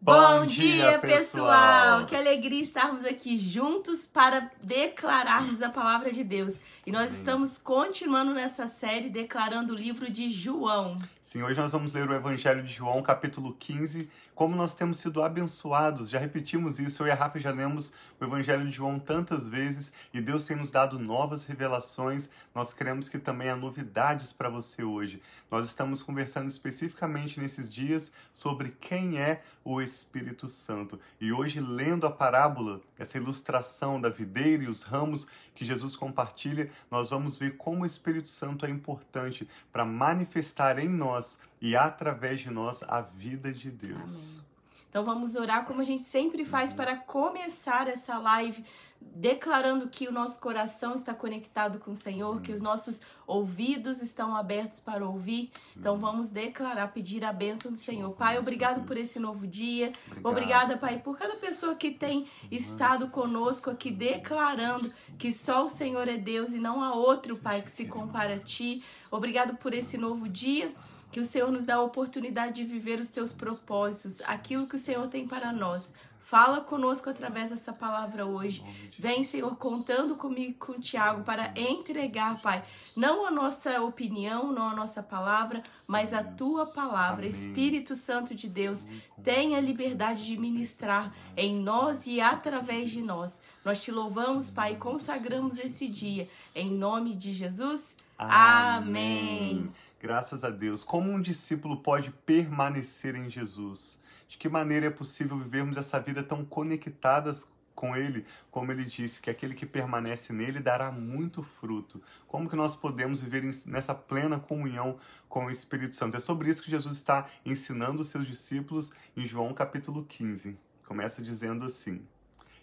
Bom 0.00 0.44
dia, 0.46 0.98
pessoal! 0.98 2.04
Que 2.06 2.14
alegria 2.14 2.62
estarmos 2.62 3.04
aqui 3.06 3.36
juntos 3.36 4.06
para 4.06 4.50
declararmos 4.62 5.62
a 5.62 5.70
palavra 5.70 6.12
de 6.12 6.22
Deus. 6.22 6.60
E 6.86 6.92
nós 6.92 7.12
estamos 7.12 7.56
continuando 7.56 8.34
nessa 8.34 8.68
série 8.68 9.08
declarando 9.08 9.72
o 9.72 9.76
livro 9.76 10.10
de 10.10 10.30
João. 10.30 10.96
Sim, 11.24 11.42
hoje 11.42 11.58
nós 11.58 11.72
vamos 11.72 11.94
ler 11.94 12.06
o 12.06 12.12
Evangelho 12.12 12.62
de 12.62 12.70
João, 12.70 13.00
capítulo 13.00 13.54
15. 13.54 14.10
Como 14.34 14.54
nós 14.54 14.74
temos 14.74 14.98
sido 14.98 15.22
abençoados, 15.22 16.10
já 16.10 16.18
repetimos 16.18 16.78
isso, 16.78 17.02
eu 17.02 17.06
e 17.06 17.10
a 17.10 17.14
Rafa 17.14 17.40
já 17.40 17.50
lemos 17.50 17.94
o 18.20 18.24
Evangelho 18.24 18.66
de 18.66 18.72
João 18.76 18.98
tantas 18.98 19.46
vezes 19.46 19.90
e 20.12 20.20
Deus 20.20 20.44
tem 20.44 20.54
nos 20.54 20.70
dado 20.70 20.98
novas 20.98 21.46
revelações. 21.46 22.28
Nós 22.54 22.74
queremos 22.74 23.08
que 23.08 23.18
também 23.18 23.48
há 23.48 23.56
novidades 23.56 24.34
para 24.34 24.50
você 24.50 24.84
hoje. 24.84 25.22
Nós 25.50 25.66
estamos 25.66 26.02
conversando 26.02 26.48
especificamente 26.48 27.40
nesses 27.40 27.72
dias 27.72 28.12
sobre 28.30 28.76
quem 28.78 29.18
é 29.18 29.42
o 29.64 29.80
Espírito 29.80 30.46
Santo. 30.46 31.00
E 31.18 31.32
hoje, 31.32 31.58
lendo 31.58 32.06
a 32.06 32.10
parábola, 32.10 32.82
essa 32.98 33.16
ilustração 33.16 33.98
da 33.98 34.10
videira 34.10 34.64
e 34.64 34.68
os 34.68 34.82
ramos 34.82 35.26
que 35.54 35.64
Jesus 35.64 35.94
compartilha, 35.94 36.68
nós 36.90 37.10
vamos 37.10 37.36
ver 37.36 37.56
como 37.56 37.84
o 37.84 37.86
Espírito 37.86 38.28
Santo 38.28 38.66
é 38.66 38.70
importante 38.70 39.48
para 39.72 39.84
manifestar 39.84 40.78
em 40.80 40.88
nós 40.88 41.13
e 41.60 41.74
através 41.76 42.40
de 42.40 42.50
nós 42.50 42.82
a 42.82 43.00
vida 43.00 43.52
de 43.52 43.70
Deus. 43.70 44.38
Amém. 44.38 44.44
Então 44.88 45.04
vamos 45.04 45.34
orar 45.34 45.64
como 45.64 45.80
a 45.80 45.84
gente 45.84 46.04
sempre 46.04 46.44
faz 46.44 46.70
Uhum. 46.70 46.76
para 46.76 46.96
começar 46.96 47.88
essa 47.88 48.16
live, 48.16 48.64
declarando 49.00 49.88
que 49.88 50.06
o 50.06 50.12
nosso 50.12 50.38
coração 50.40 50.94
está 50.94 51.12
conectado 51.12 51.78
com 51.80 51.90
o 51.90 51.96
Senhor, 51.96 52.40
que 52.40 52.52
os 52.52 52.60
nossos 52.62 53.00
ouvidos 53.26 54.00
estão 54.00 54.36
abertos 54.36 54.78
para 54.80 55.04
ouvir. 55.04 55.50
Então 55.76 55.98
vamos 55.98 56.30
declarar, 56.30 56.92
pedir 56.92 57.24
a 57.24 57.32
bênção 57.32 57.72
do 57.72 57.76
Senhor. 57.76 58.12
Pai, 58.12 58.38
obrigado 58.38 58.86
por 58.86 58.96
esse 58.96 59.18
novo 59.18 59.46
dia. 59.48 59.92
Obrigado. 60.06 60.26
Obrigada, 60.26 60.76
Pai, 60.78 60.98
por 61.00 61.18
cada 61.18 61.34
pessoa 61.36 61.74
que 61.74 61.90
tem 61.90 62.24
estado 62.50 63.08
conosco 63.08 63.70
aqui 63.70 63.90
declarando 63.90 64.92
que 65.18 65.32
só 65.32 65.66
o 65.66 65.70
Senhor 65.70 66.06
é 66.08 66.16
Deus 66.16 66.52
e 66.52 66.60
não 66.60 66.82
há 66.82 66.94
outro, 66.94 67.36
Pai, 67.38 67.62
que 67.62 67.70
se 67.70 67.86
compara 67.86 68.34
a 68.36 68.38
ti. 68.38 68.82
Obrigado 69.10 69.56
por 69.56 69.74
esse 69.74 69.98
novo 69.98 70.28
dia. 70.28 70.70
Que 71.14 71.20
o 71.20 71.24
Senhor 71.24 71.52
nos 71.52 71.64
dá 71.64 71.76
a 71.76 71.80
oportunidade 71.80 72.54
de 72.54 72.64
viver 72.64 72.98
os 72.98 73.08
teus 73.08 73.32
propósitos, 73.32 74.20
aquilo 74.22 74.66
que 74.66 74.74
o 74.74 74.78
Senhor 74.80 75.06
tem 75.06 75.28
para 75.28 75.52
nós. 75.52 75.92
Fala 76.18 76.60
conosco 76.60 77.08
através 77.08 77.50
dessa 77.50 77.72
palavra 77.72 78.26
hoje. 78.26 78.64
Vem, 78.98 79.22
Senhor, 79.22 79.54
contando 79.54 80.16
comigo 80.16 80.58
com 80.58 80.72
o 80.72 80.80
Tiago 80.80 81.22
para 81.22 81.54
entregar, 81.54 82.42
Pai, 82.42 82.64
não 82.96 83.28
a 83.28 83.30
nossa 83.30 83.80
opinião, 83.80 84.52
não 84.52 84.70
a 84.70 84.74
nossa 84.74 85.04
palavra, 85.04 85.62
mas 85.88 86.12
a 86.12 86.24
tua 86.24 86.66
palavra. 86.66 87.26
Amém. 87.26 87.28
Espírito 87.28 87.94
Santo 87.94 88.34
de 88.34 88.48
Deus, 88.48 88.84
tenha 89.22 89.60
liberdade 89.60 90.26
de 90.26 90.36
ministrar 90.36 91.14
em 91.36 91.54
nós 91.54 92.08
e 92.08 92.20
através 92.20 92.90
de 92.90 93.02
nós. 93.02 93.40
Nós 93.64 93.80
te 93.80 93.92
louvamos, 93.92 94.50
Pai, 94.50 94.72
e 94.72 94.78
consagramos 94.78 95.58
esse 95.58 95.86
dia. 95.86 96.26
Em 96.56 96.72
nome 96.72 97.14
de 97.14 97.32
Jesus. 97.32 97.94
Amém. 98.18 99.70
Graças 100.04 100.44
a 100.44 100.50
Deus. 100.50 100.84
Como 100.84 101.10
um 101.10 101.18
discípulo 101.18 101.78
pode 101.78 102.10
permanecer 102.10 103.16
em 103.16 103.30
Jesus? 103.30 104.02
De 104.28 104.36
que 104.36 104.50
maneira 104.50 104.84
é 104.84 104.90
possível 104.90 105.38
vivermos 105.38 105.78
essa 105.78 105.98
vida 105.98 106.22
tão 106.22 106.44
conectadas 106.44 107.48
com 107.74 107.96
Ele, 107.96 108.26
como 108.50 108.70
Ele 108.70 108.84
disse, 108.84 109.22
que 109.22 109.30
aquele 109.30 109.54
que 109.54 109.64
permanece 109.64 110.30
nele 110.30 110.60
dará 110.60 110.92
muito 110.92 111.42
fruto. 111.42 112.02
Como 112.28 112.50
que 112.50 112.54
nós 112.54 112.76
podemos 112.76 113.22
viver 113.22 113.42
nessa 113.64 113.94
plena 113.94 114.38
comunhão 114.38 114.98
com 115.26 115.46
o 115.46 115.50
Espírito 115.50 115.96
Santo? 115.96 116.18
É 116.18 116.20
sobre 116.20 116.50
isso 116.50 116.62
que 116.62 116.70
Jesus 116.70 116.98
está 116.98 117.26
ensinando 117.42 118.02
os 118.02 118.08
seus 118.08 118.26
discípulos 118.26 118.92
em 119.16 119.26
João 119.26 119.54
capítulo 119.54 120.04
15. 120.04 120.58
Começa 120.86 121.22
dizendo 121.22 121.64
assim: 121.64 122.06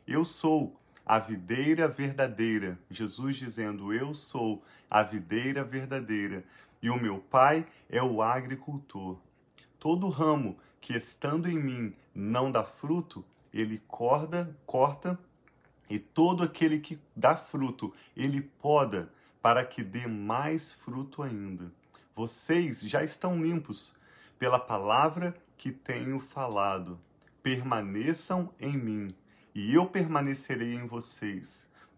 Eu 0.05 0.23
sou 0.23 0.79
a 1.03 1.17
videira 1.17 1.87
verdadeira. 1.87 2.77
Jesus 2.89 3.35
dizendo: 3.35 3.91
Eu 3.91 4.13
sou 4.13 4.63
a 4.89 5.03
videira 5.03 5.63
verdadeira, 5.63 6.43
e 6.81 6.89
o 6.89 6.99
meu 6.99 7.19
Pai 7.19 7.65
é 7.89 8.01
o 8.01 8.21
agricultor. 8.21 9.17
Todo 9.79 10.09
ramo 10.09 10.57
que 10.79 10.95
estando 10.95 11.49
em 11.49 11.59
mim 11.59 11.95
não 12.13 12.51
dá 12.51 12.63
fruto, 12.63 13.23
ele 13.53 13.79
corda, 13.87 14.57
corta, 14.65 15.19
e 15.89 15.99
todo 15.99 16.43
aquele 16.43 16.79
que 16.79 16.99
dá 17.15 17.35
fruto, 17.35 17.93
ele 18.15 18.41
poda, 18.41 19.11
para 19.41 19.65
que 19.65 19.83
dê 19.83 20.07
mais 20.07 20.71
fruto 20.71 21.21
ainda. 21.21 21.71
Vocês 22.15 22.81
já 22.81 23.03
estão 23.03 23.41
limpos 23.41 23.97
pela 24.39 24.59
palavra 24.59 25.35
que 25.57 25.71
tenho 25.71 26.19
falado. 26.19 26.99
Permaneçam 27.43 28.53
em 28.59 28.77
mim, 28.77 29.07
e 29.53 29.73
eu 29.73 29.85
permanecerei 29.85 30.75
em 30.75 30.87
vocês. 30.87 31.67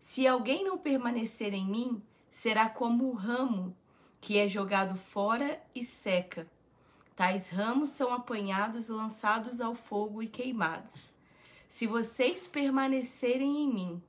Se 0.00 0.26
alguém 0.26 0.64
não 0.64 0.78
permanecer 0.78 1.52
em 1.52 1.66
mim, 1.66 2.02
será 2.30 2.70
como 2.70 3.10
o 3.10 3.12
ramo 3.12 3.76
que 4.18 4.38
é 4.38 4.48
jogado 4.48 4.96
fora 4.96 5.62
e 5.74 5.84
seca. 5.84 6.50
Tais 7.14 7.48
ramos 7.48 7.90
são 7.90 8.10
apanhados, 8.10 8.88
lançados 8.88 9.60
ao 9.60 9.74
fogo 9.74 10.22
e 10.22 10.26
queimados. 10.26 11.10
Se 11.68 11.86
vocês 11.86 12.46
permanecerem 12.46 13.62
em 13.62 13.72
mim 13.72 14.02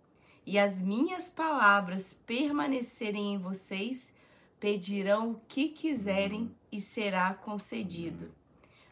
e 0.46 0.58
as 0.58 0.82
minhas 0.82 1.30
palavras 1.30 2.14
permanecerem 2.26 3.34
em 3.34 3.38
vocês, 3.38 4.16
pedirão 4.62 5.32
o 5.32 5.42
que 5.46 5.68
quiserem 5.68 6.56
e 6.72 6.80
será 6.80 7.34
concedido. 7.34 8.32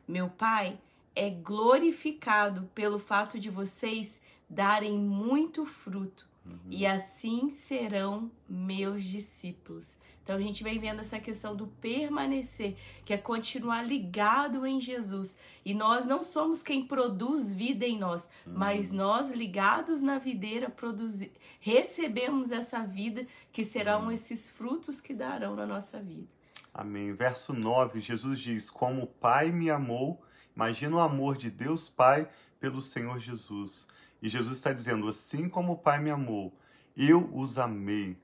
Meu 0.06 0.30
Pai 0.30 0.78
é 1.16 1.30
glorificado 1.30 2.70
pelo 2.76 3.00
fato 3.00 3.40
de 3.40 3.50
vocês 3.50 4.20
darem 4.50 4.98
muito 4.98 5.66
fruto 5.66 6.29
e 6.70 6.86
assim 6.86 7.50
serão 7.50 8.32
meus 8.48 9.04
discípulos. 9.04 9.98
Então 10.24 10.38
a 10.38 10.42
gente 10.42 10.64
vem 10.64 10.78
vendo 10.80 11.02
essa 11.02 11.20
questão 11.20 11.56
do 11.56 11.66
permanecer, 11.68 12.76
que 13.04 13.14
é 13.14 13.18
continuar 13.18 13.82
ligado 13.82 14.66
em 14.66 14.80
Jesus. 14.80 15.36
E 15.66 15.74
nós 15.74 16.06
não 16.06 16.22
somos 16.24 16.62
quem 16.62 16.86
produz 16.86 17.52
vida 17.52 17.86
em 17.86 17.98
nós, 17.98 18.30
mas 18.46 18.92
nós 18.92 19.32
ligados 19.32 20.02
na 20.02 20.20
videira 20.20 20.70
produzi- 20.70 21.32
recebemos 21.60 22.52
essa 22.52 22.86
vida 22.86 23.26
que 23.52 23.66
serão 23.66 24.12
esses 24.12 24.50
frutos 24.50 25.02
que 25.02 25.14
darão 25.14 25.56
na 25.56 25.66
nossa 25.66 26.00
vida. 26.00 26.28
Amém. 26.74 27.12
Verso 27.14 27.52
9, 27.54 28.00
Jesus 28.00 28.40
diz: 28.40 28.70
Como 28.70 29.04
o 29.04 29.08
Pai 29.08 29.52
me 29.52 29.70
amou, 29.72 30.22
imagina 30.56 30.96
o 30.96 31.00
amor 31.00 31.38
de 31.38 31.50
Deus 31.50 31.90
Pai 31.90 32.30
pelo 32.60 32.82
Senhor 32.82 33.20
Jesus. 33.20 33.88
E 34.22 34.30
Jesus 34.30 34.58
está 34.58 34.74
dizendo: 34.74 35.08
Assim 35.08 35.48
como 35.48 35.74
o 35.74 35.78
Pai 35.78 36.00
me 36.00 36.10
amou, 36.10 36.54
eu 36.96 37.30
os 37.34 37.58
amei. 37.58 38.18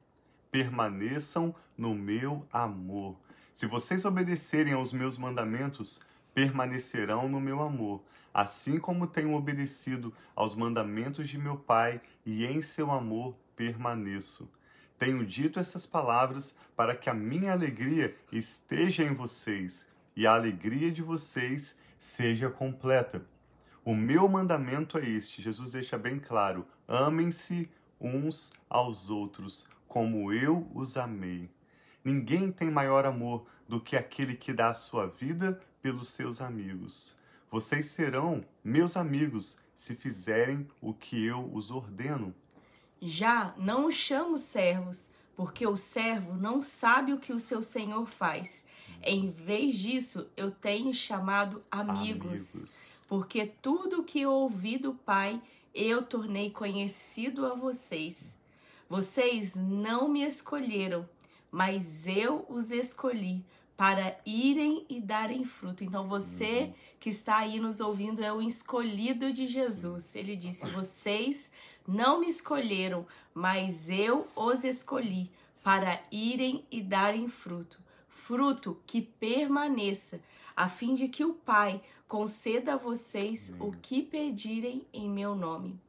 Permaneçam 0.52 1.54
no 1.78 1.94
meu 1.94 2.48
amor. 2.52 3.18
Se 3.52 3.66
vocês 3.66 4.06
obedecerem 4.06 4.74
aos 4.74 4.92
meus 4.92 5.18
mandamentos, 5.18 6.02
permanecerão 6.34 7.30
no 7.30 7.40
meu 7.40 7.62
amor, 7.62 8.04
assim 8.34 8.78
como 8.78 9.08
tenho 9.08 9.34
obedecido 9.34 10.14
aos 10.36 10.54
mandamentos 10.54 11.30
de 11.30 11.38
meu 11.38 11.58
Pai, 11.58 12.02
e 12.26 12.46
em 12.46 12.62
seu 12.62 12.92
amor 12.92 13.36
permaneço. 13.56 14.52
Tenho 14.98 15.26
dito 15.26 15.60
essas 15.60 15.86
palavras 15.86 16.56
para 16.76 16.96
que 16.96 17.10
a 17.10 17.14
minha 17.14 17.52
alegria 17.52 18.16
esteja 18.32 19.04
em 19.04 19.14
vocês 19.14 19.88
e 20.16 20.26
a 20.26 20.34
alegria 20.34 20.92
de 20.92 21.02
vocês 21.02 21.78
seja 21.98 22.50
completa. 22.50 23.24
O 23.86 23.94
meu 23.94 24.28
mandamento 24.28 24.98
é 24.98 25.08
este: 25.08 25.44
Jesus 25.44 25.74
deixa 25.74 25.96
bem 25.96 26.18
claro: 26.20 26.66
amem-se 26.88 27.70
uns 28.02 28.52
aos 28.68 29.12
outros, 29.12 29.68
como 29.88 30.34
eu 30.34 30.68
os 30.74 30.98
amei. 30.98 31.52
Ninguém 32.04 32.52
tem 32.52 32.72
maior 32.72 33.06
amor 33.06 33.46
do 33.70 33.80
que 33.80 33.96
aquele 33.96 34.36
que 34.36 34.52
dá 34.52 34.72
a 34.72 34.74
sua 34.74 35.06
vida 35.06 35.62
pelos 35.84 36.10
seus 36.10 36.42
amigos. 36.42 37.16
Vocês 37.52 37.86
serão 37.86 38.44
meus 38.64 38.98
amigos 38.98 39.60
se 39.76 39.96
fizerem 39.96 40.68
o 40.82 40.92
que 40.92 41.24
eu 41.24 41.48
os 41.54 41.70
ordeno. 41.70 42.34
Já 43.00 43.54
não 43.56 43.86
os 43.86 43.94
chamo 43.94 44.36
servos, 44.40 45.12
porque 45.36 45.68
o 45.68 45.76
servo 45.76 46.34
não 46.34 46.62
sabe 46.62 47.14
o 47.14 47.20
que 47.20 47.34
o 47.34 47.40
seu 47.40 47.62
senhor 47.62 48.08
faz. 48.08 48.66
Em 49.04 49.30
vez 49.32 49.78
disso, 49.78 50.28
eu 50.36 50.50
tenho 50.50 50.94
chamado 50.94 51.64
amigos, 51.70 52.56
amigos. 52.56 53.04
porque 53.08 53.46
tudo 53.46 54.02
o 54.02 54.04
que 54.04 54.22
eu 54.22 54.32
ouvi 54.32 54.78
do 54.78 54.94
Pai 54.94 55.42
eu 55.74 56.02
tornei 56.02 56.50
conhecido 56.50 57.46
a 57.46 57.54
vocês. 57.54 58.38
Vocês 58.88 59.56
não 59.56 60.08
me 60.08 60.24
escolheram, 60.24 61.08
mas 61.52 62.08
eu 62.08 62.46
os 62.48 62.72
escolhi 62.72 63.44
para 63.76 64.18
irem 64.26 64.86
e 64.90 65.02
darem 65.02 65.44
fruto. 65.44 65.84
Então 65.84 66.08
você 66.08 66.62
uhum. 66.62 66.74
que 67.00 67.10
está 67.10 67.38
aí 67.38 67.60
nos 67.60 67.82
ouvindo 67.82 68.24
é 68.24 68.32
o 68.32 68.42
escolhido 68.42 69.34
de 69.34 69.48
Jesus. 69.48 70.16
Ele 70.16 70.36
disse: 70.36 70.66
Vocês 70.68 71.52
não 71.88 72.20
me 72.20 72.30
escolheram, 72.30 73.06
mas 73.34 73.90
eu 73.90 74.28
os 74.36 74.64
escolhi 74.64 75.32
para 75.64 76.02
irem 76.12 76.66
e 76.72 76.82
darem 76.82 77.28
fruto. 77.28 77.80
Fruto 78.08 78.82
que 78.86 79.02
permaneça, 79.02 80.20
a 80.56 80.70
fim 80.70 80.94
de 80.94 81.08
que 81.08 81.24
o 81.24 81.34
Pai 81.34 81.82
conceda 82.08 82.74
a 82.74 82.78
vocês 82.78 83.54
Amém. 83.54 83.70
o 83.70 83.72
que 83.74 84.02
pedirem 84.02 84.86
em 84.94 85.10
meu 85.10 85.36
nome. 85.36 85.80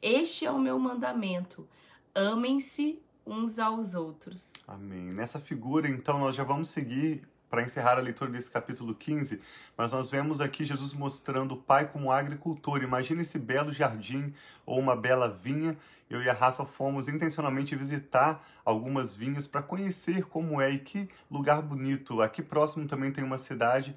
Este 0.00 0.46
é 0.46 0.50
o 0.50 0.58
meu 0.58 0.78
mandamento: 0.78 1.68
amem-se 2.14 3.02
uns 3.26 3.58
aos 3.58 3.94
outros. 3.94 4.52
Amém. 4.66 5.12
Nessa 5.12 5.38
figura, 5.38 5.88
então, 5.88 6.18
nós 6.18 6.34
já 6.34 6.44
vamos 6.44 6.68
seguir 6.68 7.26
para 7.52 7.62
encerrar 7.62 7.98
a 7.98 8.00
leitura 8.00 8.30
desse 8.30 8.50
capítulo 8.50 8.94
15, 8.94 9.38
mas 9.76 9.92
nós 9.92 10.10
vemos 10.10 10.40
aqui 10.40 10.64
Jesus 10.64 10.94
mostrando 10.94 11.52
o 11.52 11.56
Pai 11.58 11.86
como 11.86 12.10
agricultor. 12.10 12.82
Imagina 12.82 13.20
esse 13.20 13.38
belo 13.38 13.70
jardim 13.70 14.32
ou 14.64 14.80
uma 14.80 14.96
bela 14.96 15.28
vinha. 15.28 15.76
Eu 16.08 16.22
e 16.22 16.30
a 16.30 16.32
Rafa 16.32 16.64
fomos 16.64 17.08
intencionalmente 17.08 17.76
visitar 17.76 18.42
algumas 18.64 19.14
vinhas 19.14 19.46
para 19.46 19.60
conhecer 19.60 20.24
como 20.24 20.62
é 20.62 20.70
e 20.70 20.78
que 20.78 21.10
lugar 21.30 21.60
bonito. 21.60 22.22
Aqui 22.22 22.42
próximo 22.42 22.88
também 22.88 23.12
tem 23.12 23.22
uma 23.22 23.36
cidade 23.36 23.94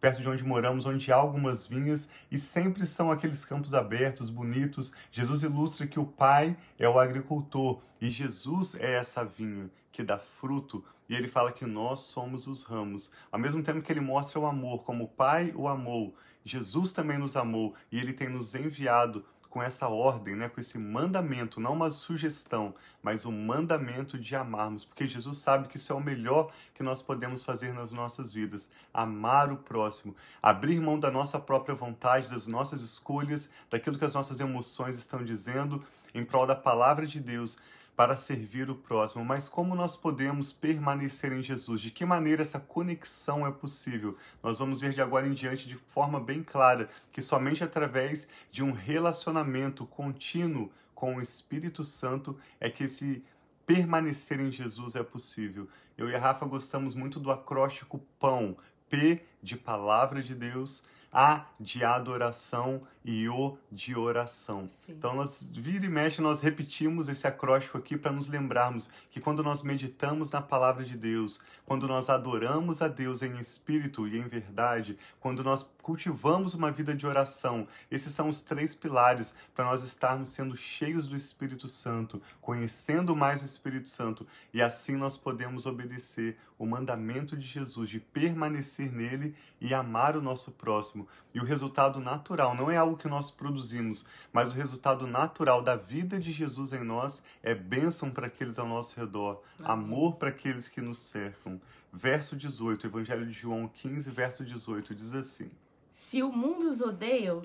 perto 0.00 0.20
de 0.20 0.28
onde 0.28 0.44
moramos, 0.44 0.86
onde 0.86 1.12
há 1.12 1.16
algumas 1.16 1.66
vinhas 1.66 2.08
e 2.30 2.38
sempre 2.38 2.86
são 2.86 3.10
aqueles 3.10 3.44
campos 3.44 3.74
abertos, 3.74 4.30
bonitos. 4.30 4.92
Jesus 5.10 5.42
ilustra 5.42 5.86
que 5.86 5.98
o 5.98 6.06
Pai 6.06 6.56
é 6.78 6.88
o 6.88 6.98
agricultor 6.98 7.80
e 8.00 8.10
Jesus 8.10 8.74
é 8.74 8.94
essa 8.94 9.24
vinha 9.24 9.70
que 9.90 10.02
dá 10.02 10.18
fruto. 10.18 10.84
E 11.08 11.14
ele 11.14 11.28
fala 11.28 11.52
que 11.52 11.66
nós 11.66 12.00
somos 12.00 12.46
os 12.46 12.64
ramos. 12.64 13.12
Ao 13.30 13.38
mesmo 13.38 13.62
tempo 13.62 13.82
que 13.82 13.92
ele 13.92 14.00
mostra 14.00 14.40
o 14.40 14.46
amor, 14.46 14.84
como 14.84 15.04
o 15.04 15.08
Pai 15.08 15.52
o 15.54 15.68
amou, 15.68 16.14
Jesus 16.44 16.92
também 16.92 17.18
nos 17.18 17.36
amou 17.36 17.74
e 17.90 17.98
ele 17.98 18.12
tem 18.12 18.28
nos 18.28 18.54
enviado 18.54 19.24
com 19.54 19.62
essa 19.62 19.86
ordem, 19.86 20.34
né, 20.34 20.48
com 20.48 20.58
esse 20.58 20.76
mandamento, 20.76 21.60
não 21.60 21.74
uma 21.74 21.88
sugestão, 21.88 22.74
mas 23.00 23.24
o 23.24 23.28
um 23.28 23.46
mandamento 23.46 24.18
de 24.18 24.34
amarmos, 24.34 24.84
porque 24.84 25.06
Jesus 25.06 25.38
sabe 25.38 25.68
que 25.68 25.76
isso 25.76 25.92
é 25.92 25.94
o 25.94 26.00
melhor 26.00 26.52
que 26.74 26.82
nós 26.82 27.00
podemos 27.00 27.40
fazer 27.40 27.72
nas 27.72 27.92
nossas 27.92 28.32
vidas, 28.32 28.68
amar 28.92 29.52
o 29.52 29.56
próximo, 29.56 30.16
abrir 30.42 30.80
mão 30.80 30.98
da 30.98 31.08
nossa 31.08 31.38
própria 31.38 31.72
vontade, 31.72 32.32
das 32.32 32.48
nossas 32.48 32.80
escolhas, 32.80 33.48
daquilo 33.70 33.96
que 33.96 34.04
as 34.04 34.14
nossas 34.14 34.40
emoções 34.40 34.98
estão 34.98 35.24
dizendo, 35.24 35.84
em 36.12 36.24
prol 36.24 36.48
da 36.48 36.56
palavra 36.56 37.06
de 37.06 37.20
Deus, 37.20 37.56
para 37.96 38.16
servir 38.16 38.68
o 38.70 38.74
próximo, 38.74 39.24
mas 39.24 39.48
como 39.48 39.74
nós 39.74 39.96
podemos 39.96 40.52
permanecer 40.52 41.32
em 41.32 41.42
Jesus? 41.42 41.80
De 41.80 41.90
que 41.90 42.04
maneira 42.04 42.42
essa 42.42 42.58
conexão 42.58 43.46
é 43.46 43.52
possível? 43.52 44.16
Nós 44.42 44.58
vamos 44.58 44.80
ver 44.80 44.92
de 44.92 45.00
agora 45.00 45.28
em 45.28 45.32
diante 45.32 45.68
de 45.68 45.76
forma 45.76 46.18
bem 46.18 46.42
clara 46.42 46.88
que 47.12 47.22
somente 47.22 47.62
através 47.62 48.26
de 48.50 48.62
um 48.62 48.72
relacionamento 48.72 49.86
contínuo 49.86 50.72
com 50.94 51.16
o 51.16 51.20
Espírito 51.20 51.84
Santo 51.84 52.36
é 52.58 52.68
que 52.68 52.84
esse 52.84 53.24
permanecer 53.64 54.40
em 54.40 54.50
Jesus 54.50 54.96
é 54.96 55.02
possível. 55.02 55.68
Eu 55.96 56.10
e 56.10 56.14
a 56.16 56.18
Rafa 56.18 56.44
gostamos 56.46 56.94
muito 56.94 57.20
do 57.20 57.30
acróstico 57.30 58.00
PÃO, 58.18 58.56
P 58.88 59.24
de 59.42 59.56
palavra 59.56 60.22
de 60.22 60.34
Deus, 60.34 60.84
a 61.12 61.46
de 61.60 61.84
adoração 61.84 62.82
e 63.04 63.28
o 63.28 63.58
de 63.70 63.94
oração. 63.94 64.66
Sim. 64.68 64.92
Então, 64.92 65.14
nós 65.14 65.50
vira 65.52 65.84
e 65.84 65.88
mexe, 65.88 66.22
nós 66.22 66.40
repetimos 66.40 67.08
esse 67.08 67.26
acróstico 67.26 67.76
aqui 67.76 67.96
para 67.96 68.12
nos 68.12 68.28
lembrarmos 68.28 68.90
que 69.10 69.20
quando 69.20 69.42
nós 69.42 69.62
meditamos 69.62 70.30
na 70.30 70.40
palavra 70.40 70.84
de 70.84 70.96
Deus, 70.96 71.42
quando 71.66 71.86
nós 71.86 72.08
adoramos 72.08 72.80
a 72.80 72.88
Deus 72.88 73.22
em 73.22 73.38
espírito 73.38 74.08
e 74.08 74.18
em 74.18 74.26
verdade, 74.26 74.98
quando 75.20 75.44
nós 75.44 75.62
cultivamos 75.82 76.54
uma 76.54 76.70
vida 76.70 76.94
de 76.94 77.06
oração, 77.06 77.68
esses 77.90 78.14
são 78.14 78.28
os 78.28 78.42
três 78.42 78.74
pilares 78.74 79.34
para 79.54 79.64
nós 79.66 79.82
estarmos 79.82 80.30
sendo 80.30 80.56
cheios 80.56 81.06
do 81.06 81.16
Espírito 81.16 81.68
Santo, 81.68 82.22
conhecendo 82.40 83.14
mais 83.14 83.42
o 83.42 83.44
Espírito 83.44 83.88
Santo 83.88 84.26
e 84.52 84.62
assim 84.62 84.96
nós 84.96 85.16
podemos 85.16 85.66
obedecer 85.66 86.38
o 86.58 86.66
mandamento 86.66 87.36
de 87.36 87.46
Jesus 87.46 87.90
de 87.90 87.98
permanecer 87.98 88.92
nele 88.92 89.34
e 89.60 89.74
amar 89.74 90.16
o 90.16 90.22
nosso 90.22 90.52
próximo. 90.52 91.08
E 91.34 91.40
o 91.40 91.44
resultado 91.44 91.98
natural 91.98 92.54
não 92.54 92.70
é 92.70 92.76
algo 92.76 92.93
que 92.96 93.08
nós 93.08 93.30
produzimos, 93.30 94.06
mas 94.32 94.52
o 94.52 94.56
resultado 94.56 95.06
natural 95.06 95.62
da 95.62 95.76
vida 95.76 96.18
de 96.18 96.32
Jesus 96.32 96.72
em 96.72 96.82
nós 96.82 97.22
é 97.42 97.54
bênção 97.54 98.10
para 98.10 98.26
aqueles 98.26 98.58
ao 98.58 98.68
nosso 98.68 98.98
redor, 98.98 99.42
amor 99.62 100.16
para 100.16 100.30
aqueles 100.30 100.68
que 100.68 100.80
nos 100.80 100.98
cercam. 100.98 101.60
Verso 101.92 102.36
18, 102.36 102.86
Evangelho 102.86 103.26
de 103.26 103.32
João 103.32 103.68
15, 103.68 104.10
verso 104.10 104.44
18, 104.44 104.94
diz 104.94 105.14
assim: 105.14 105.50
Se 105.90 106.22
o 106.22 106.32
mundo 106.32 106.68
os 106.68 106.80
odeia, 106.80 107.40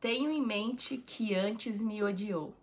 tenho 0.00 0.30
em 0.30 0.44
mente 0.44 0.96
que 0.96 1.34
antes 1.34 1.80
me 1.80 2.02
odiou. 2.02 2.54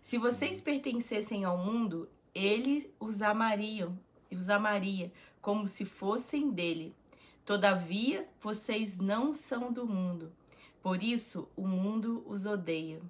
Se 0.00 0.16
vocês 0.16 0.62
pertencessem 0.62 1.44
ao 1.44 1.58
mundo, 1.58 2.08
ele 2.34 2.90
os 2.98 3.20
amariam, 3.20 3.98
os 4.30 4.48
amaria 4.48 5.12
como 5.40 5.66
se 5.66 5.84
fossem 5.84 6.50
dele. 6.50 6.94
Todavia, 7.44 8.28
vocês 8.40 8.98
não 8.98 9.32
são 9.32 9.72
do 9.72 9.86
mundo, 9.86 10.30
por 10.82 11.02
isso 11.02 11.48
o 11.56 11.66
mundo 11.66 12.24
os 12.26 12.46
odeia. 12.46 13.00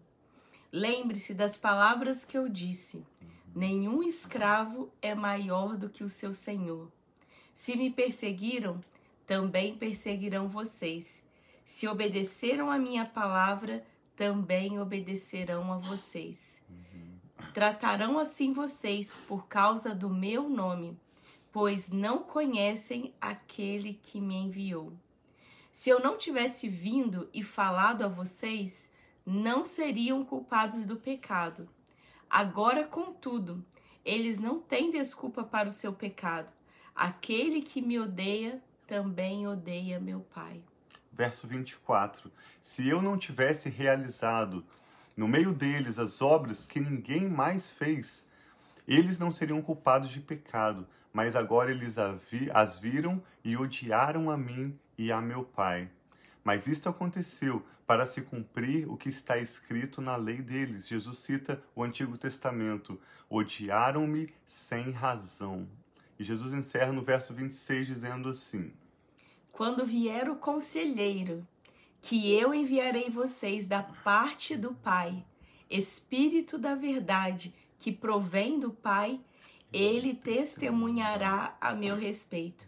Lembre-se 0.73 1.35
das 1.35 1.57
palavras 1.57 2.25
que 2.25 2.37
eu 2.37 2.49
disse: 2.49 3.05
nenhum 3.55 4.03
escravo 4.03 4.91
é 5.01 5.15
maior 5.15 5.77
do 5.77 5.89
que 5.89 6.05
o 6.05 6.09
seu 6.09 6.35
senhor. 6.35 6.91
Se 7.55 7.77
me 7.77 7.91
perseguiram, 7.91 8.83
também 9.27 9.77
perseguirão 9.77 10.49
vocês. 10.49 11.23
Se 11.65 11.87
obedeceram 11.87 12.71
a 12.71 12.79
minha 12.79 13.05
palavra, 13.05 13.85
também 14.17 14.81
obedecerão 14.81 15.73
a 15.73 15.79
vocês. 15.79 16.61
Tratarão 17.53 18.19
assim 18.19 18.53
vocês 18.53 19.17
por 19.29 19.47
causa 19.47 19.95
do 19.95 20.09
meu 20.09 20.49
nome 20.49 20.99
pois 21.53 21.89
não 21.89 22.19
conhecem 22.19 23.13
aquele 23.21 23.95
que 23.95 24.21
me 24.21 24.37
enviou. 24.37 24.93
Se 25.79 25.91
eu 25.91 26.01
não 26.01 26.19
tivesse 26.19 26.69
vindo 26.69 27.31
e 27.33 27.41
falado 27.41 28.03
a 28.03 28.09
vocês, 28.09 28.91
não 29.25 29.65
seriam 29.65 30.25
culpados 30.25 30.85
do 30.85 30.97
pecado. 30.97 31.69
Agora, 32.29 32.83
contudo, 32.83 33.65
eles 34.05 34.41
não 34.41 34.59
têm 34.59 34.91
desculpa 34.91 35.45
para 35.45 35.69
o 35.69 35.73
seu 35.73 35.93
pecado. 35.93 36.53
Aquele 36.97 37.63
que 37.63 37.81
me 37.81 37.97
odeia 37.97 38.61
também 38.89 39.47
odeia 39.47 40.01
meu 40.01 40.19
Pai. 40.19 40.61
Verso 41.13 41.47
24: 41.47 42.29
Se 42.61 42.89
eu 42.89 43.01
não 43.01 43.17
tivesse 43.17 43.69
realizado 43.71 44.67
no 45.17 45.29
meio 45.29 45.53
deles 45.53 45.97
as 45.97 46.21
obras 46.21 46.67
que 46.67 46.81
ninguém 46.81 47.29
mais 47.29 47.71
fez, 47.71 48.27
eles 48.85 49.17
não 49.17 49.31
seriam 49.31 49.63
culpados 49.63 50.11
de 50.11 50.19
pecado, 50.19 50.89
mas 51.13 51.37
agora 51.37 51.71
eles 51.71 51.95
as 52.53 52.77
viram 52.77 53.23
e 53.45 53.57
odiaram 53.57 54.29
a 54.29 54.37
mim 54.37 54.77
e 54.99 55.13
a 55.13 55.21
meu 55.21 55.45
Pai. 55.45 55.89
Mas 56.43 56.67
isto 56.67 56.89
aconteceu 56.89 57.65
para 57.87 58.05
se 58.05 58.23
cumprir 58.23 58.87
o 58.91 58.97
que 58.97 59.09
está 59.09 59.39
escrito 59.39 60.03
na 60.03 60.17
lei 60.17 60.43
deles. 60.43 60.89
Jesus 60.89 61.19
cita 61.19 61.63
o 61.75 61.83
Antigo 61.83 62.19
Testamento: 62.19 63.01
odiaram-me 63.31 64.35
sem 64.45 64.91
razão. 64.91 65.67
E 66.19 66.25
Jesus 66.25 66.53
encerra 66.53 66.93
no 66.93 67.03
verso 67.03 67.33
26 67.33 67.87
dizendo 67.87 68.29
assim: 68.29 68.73
Quando 69.53 69.87
vier 69.87 70.29
o 70.29 70.37
conselheiro, 70.37 71.47
que 72.03 72.33
eu 72.35 72.53
enviarei 72.53 73.09
vocês 73.09 73.67
da 73.67 73.83
parte 73.83 74.57
do 74.57 74.75
Pai, 74.75 75.25
Espírito 75.71 76.59
da 76.59 76.75
verdade, 76.75 77.55
que 77.79 77.93
provém 77.93 78.59
do 78.59 78.71
Pai, 78.71 79.21
ele 79.73 80.15
testemunhará 80.15 81.57
a 81.61 81.75
meu 81.75 81.97
respeito. 81.97 82.67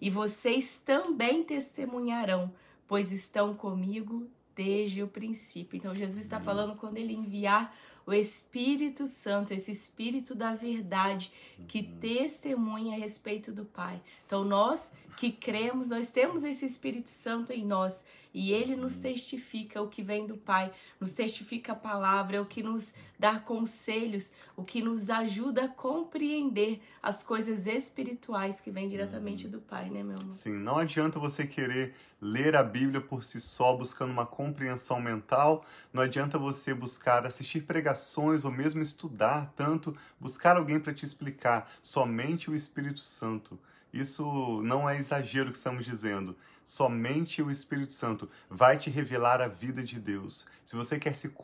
E 0.00 0.10
vocês 0.10 0.78
também 0.78 1.42
testemunharão, 1.42 2.52
pois 2.88 3.12
estão 3.12 3.54
comigo 3.54 4.26
desde 4.54 5.02
o 5.02 5.08
princípio. 5.08 5.76
Então, 5.76 5.94
Jesus 5.94 6.18
está 6.18 6.40
falando 6.40 6.76
quando 6.76 6.96
ele 6.96 7.14
enviar 7.14 7.74
o 8.06 8.12
Espírito 8.12 9.06
Santo, 9.06 9.54
esse 9.54 9.70
Espírito 9.70 10.34
da 10.34 10.54
verdade 10.54 11.32
que 11.68 11.82
testemunha 11.82 12.96
a 12.96 12.98
respeito 12.98 13.52
do 13.52 13.64
Pai. 13.64 14.02
Então, 14.26 14.44
nós 14.44 14.90
que 15.16 15.32
cremos, 15.32 15.88
nós 15.88 16.10
temos 16.10 16.44
esse 16.44 16.64
Espírito 16.64 17.08
Santo 17.08 17.52
em 17.52 17.64
nós 17.64 18.04
e 18.32 18.52
ele 18.52 18.76
nos 18.76 18.96
testifica 18.96 19.82
o 19.82 19.88
que 19.88 20.02
vem 20.02 20.26
do 20.26 20.36
Pai, 20.36 20.70
nos 21.00 21.12
testifica 21.12 21.72
a 21.72 21.76
palavra, 21.76 22.36
é 22.36 22.40
o 22.40 22.46
que 22.46 22.62
nos 22.62 22.94
dá 23.18 23.38
conselhos, 23.38 24.32
o 24.56 24.62
que 24.62 24.80
nos 24.82 25.10
ajuda 25.10 25.64
a 25.64 25.68
compreender 25.68 26.80
as 27.02 27.22
coisas 27.22 27.66
espirituais 27.66 28.60
que 28.60 28.70
vêm 28.70 28.88
diretamente 28.88 29.48
do 29.48 29.60
Pai, 29.60 29.90
né, 29.90 30.02
meu 30.02 30.18
amor? 30.18 30.32
Sim, 30.32 30.52
não 30.52 30.76
adianta 30.76 31.18
você 31.18 31.46
querer 31.46 31.94
ler 32.20 32.54
a 32.54 32.62
Bíblia 32.62 33.00
por 33.00 33.24
si 33.24 33.40
só, 33.40 33.74
buscando 33.74 34.12
uma 34.12 34.26
compreensão 34.26 35.00
mental, 35.00 35.64
não 35.92 36.02
adianta 36.02 36.38
você 36.38 36.74
buscar 36.74 37.26
assistir 37.26 37.62
pregações 37.62 38.44
ou 38.44 38.52
mesmo 38.52 38.82
estudar 38.82 39.52
tanto, 39.56 39.96
buscar 40.20 40.56
alguém 40.56 40.78
para 40.78 40.94
te 40.94 41.04
explicar, 41.04 41.70
somente 41.82 42.50
o 42.50 42.54
Espírito 42.54 43.00
Santo. 43.00 43.58
Isso 43.92 44.62
não 44.62 44.88
é 44.88 44.96
exagero 44.96 45.50
que 45.50 45.56
estamos 45.56 45.84
dizendo. 45.84 46.36
Somente 46.64 47.42
o 47.42 47.50
Espírito 47.50 47.92
Santo 47.92 48.30
vai 48.48 48.78
te 48.78 48.90
revelar 48.90 49.40
a 49.40 49.48
vida 49.48 49.82
de 49.82 49.98
Deus. 49.98 50.46
Se 50.64 50.76
você 50.76 50.98
quer 50.98 51.14
se 51.14 51.34